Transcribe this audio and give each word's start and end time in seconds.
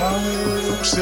Now 0.00 0.16
it 0.16 0.64
looks 0.70 0.96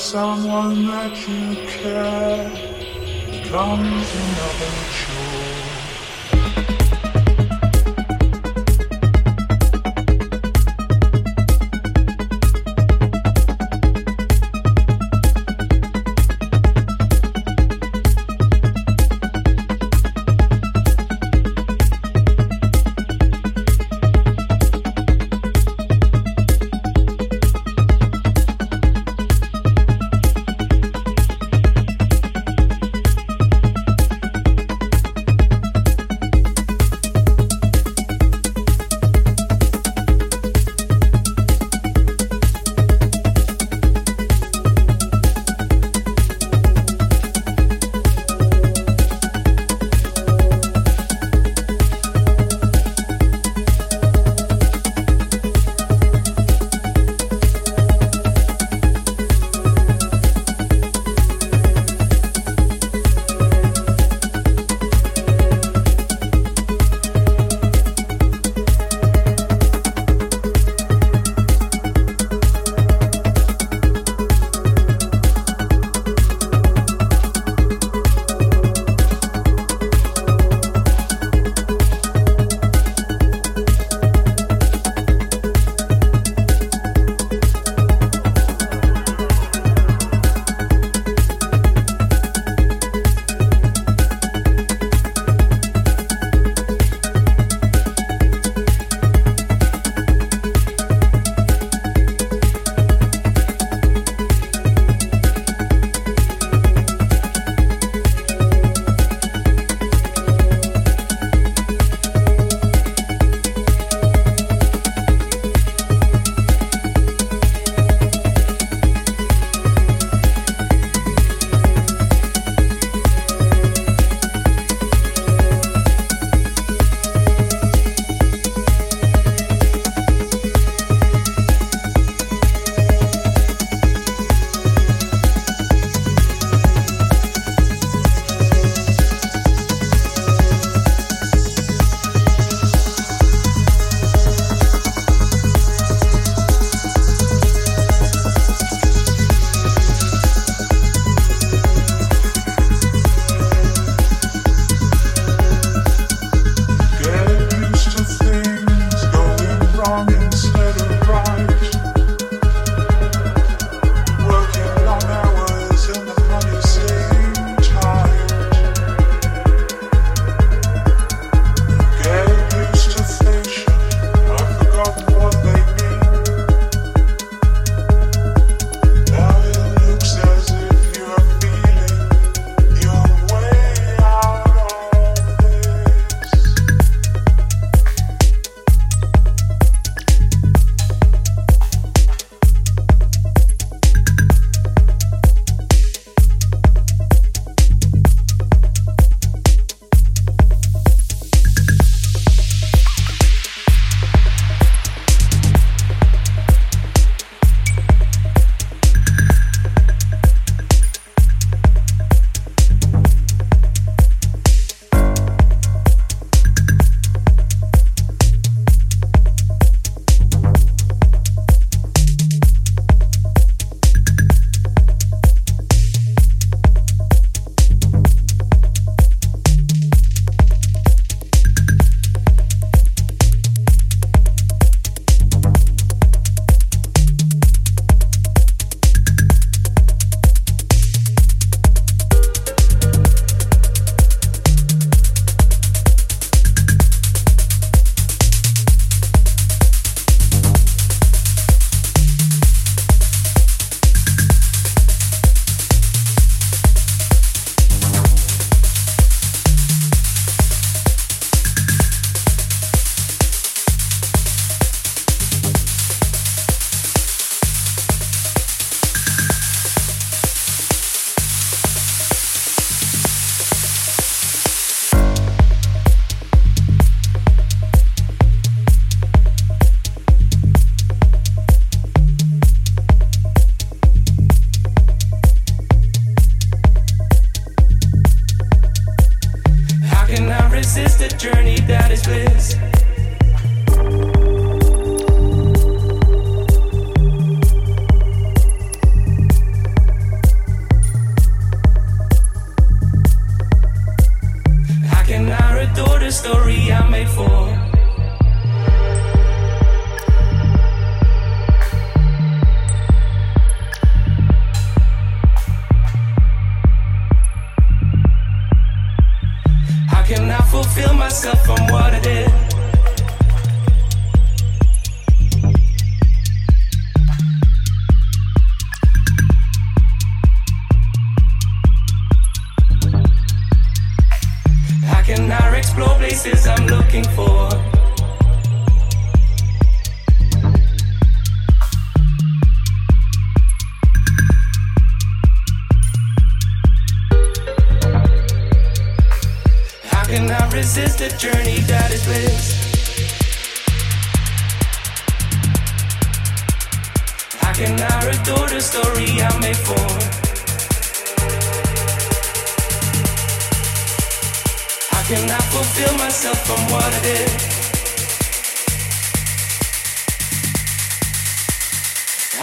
someone 0.00 0.86
that 0.86 1.28
you 1.28 1.66
care 1.66 2.50
comes 3.44 4.14
another 4.14 4.99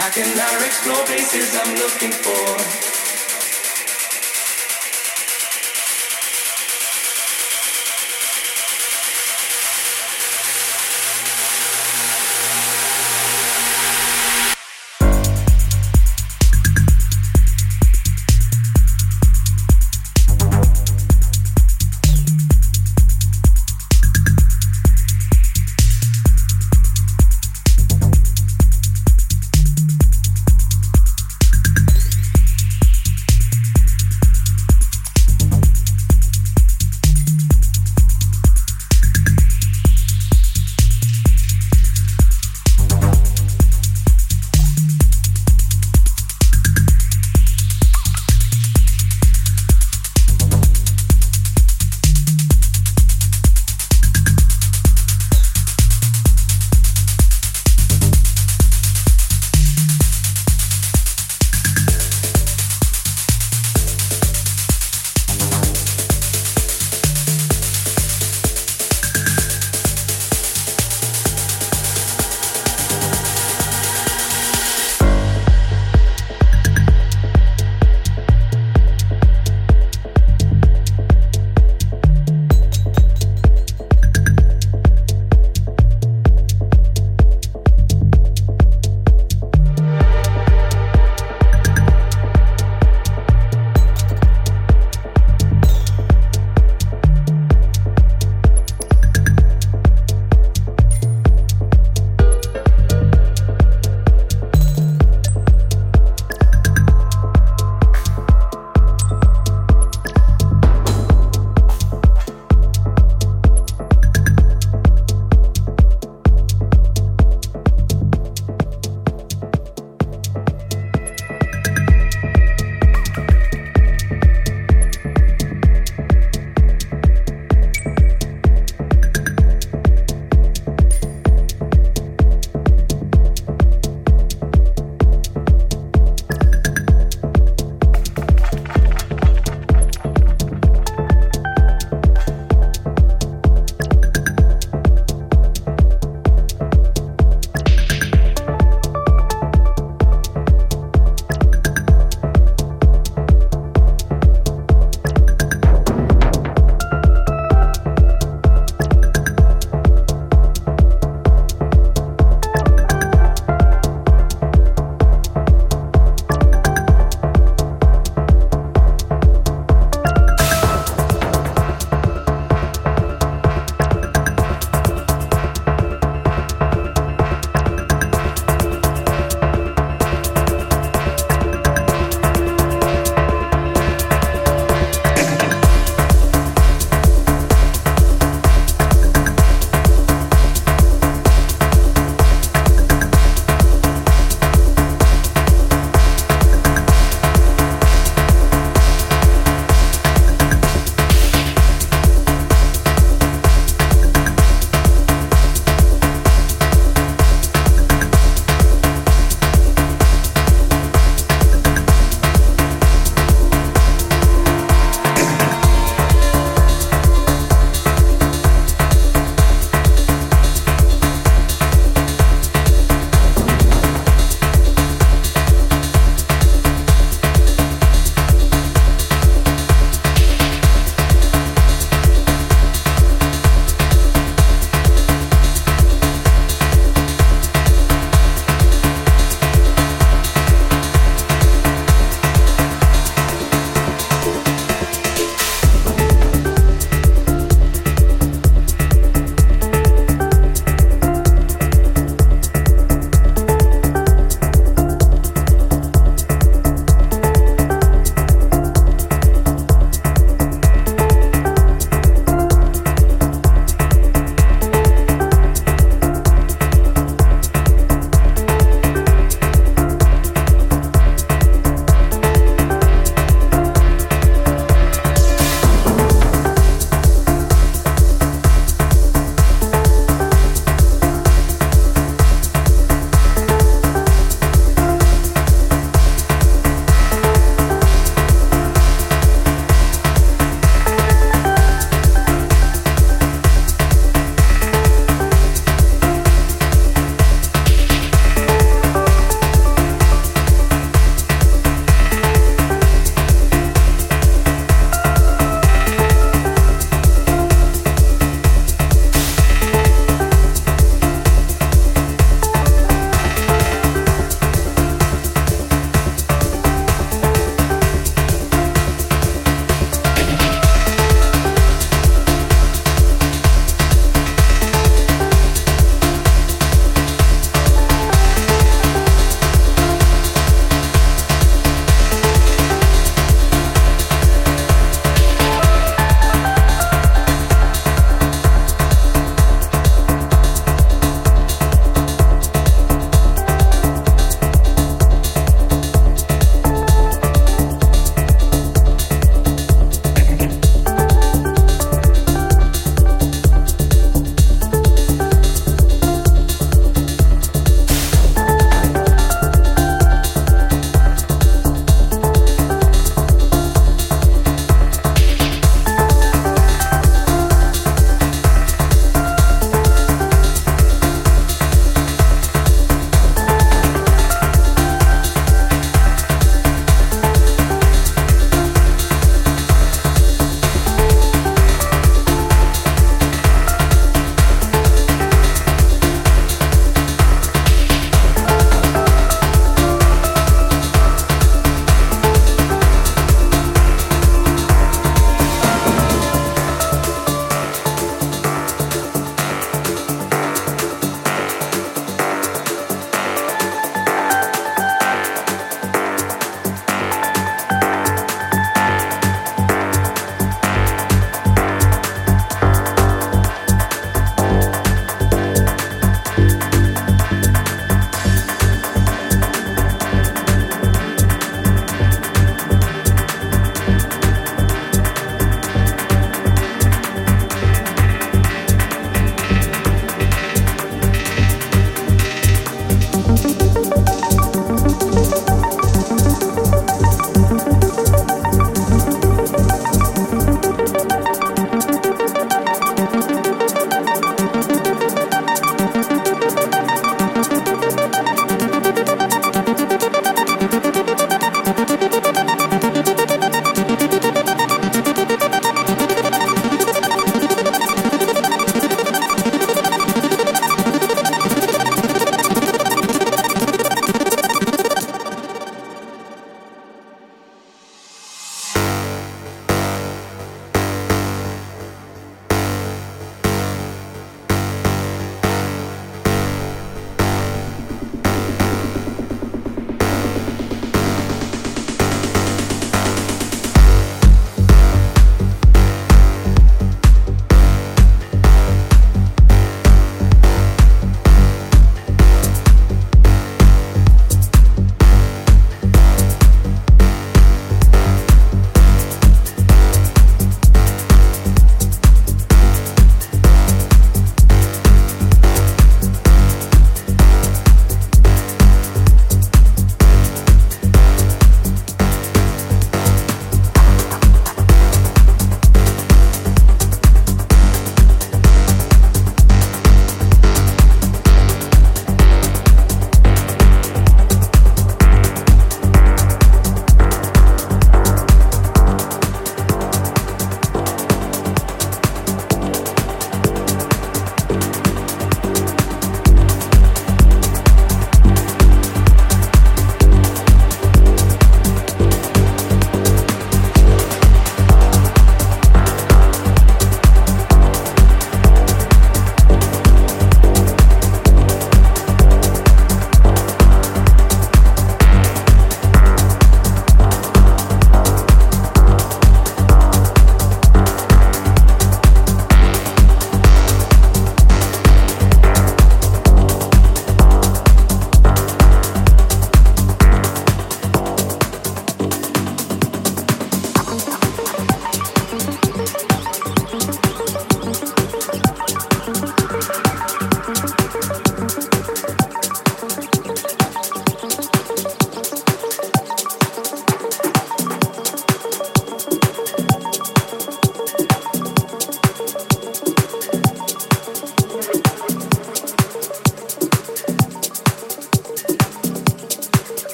I 0.00 0.10
cannot 0.10 0.62
explore 0.62 1.04
places 1.06 1.56
I'm 1.56 1.74
looking 1.76 2.12
for? 2.12 2.87